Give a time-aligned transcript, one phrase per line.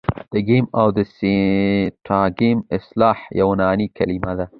[0.33, 4.45] تګمیم او د سینټاګم اصطلاح یوناني کلیمې دي.